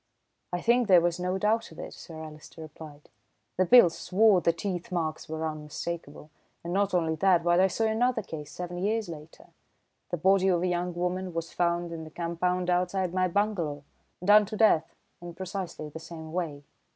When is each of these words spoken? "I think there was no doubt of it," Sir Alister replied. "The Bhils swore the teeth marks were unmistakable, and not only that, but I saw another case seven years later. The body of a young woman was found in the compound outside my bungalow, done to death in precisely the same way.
"I 0.51 0.61
think 0.61 0.87
there 0.87 0.99
was 0.99 1.19
no 1.19 1.37
doubt 1.37 1.71
of 1.71 1.77
it," 1.77 1.93
Sir 1.93 2.17
Alister 2.23 2.59
replied. 2.61 3.07
"The 3.57 3.67
Bhils 3.67 3.91
swore 3.95 4.41
the 4.41 4.51
teeth 4.51 4.91
marks 4.91 5.29
were 5.29 5.45
unmistakable, 5.47 6.31
and 6.63 6.73
not 6.73 6.95
only 6.95 7.13
that, 7.17 7.43
but 7.43 7.59
I 7.59 7.67
saw 7.67 7.83
another 7.83 8.23
case 8.23 8.51
seven 8.51 8.79
years 8.79 9.07
later. 9.09 9.49
The 10.09 10.17
body 10.17 10.47
of 10.47 10.63
a 10.63 10.67
young 10.67 10.95
woman 10.95 11.35
was 11.35 11.53
found 11.53 11.91
in 11.91 12.03
the 12.03 12.09
compound 12.09 12.67
outside 12.67 13.13
my 13.13 13.27
bungalow, 13.27 13.83
done 14.25 14.47
to 14.47 14.57
death 14.57 14.91
in 15.21 15.35
precisely 15.35 15.87
the 15.89 15.99
same 15.99 16.33
way. 16.33 16.63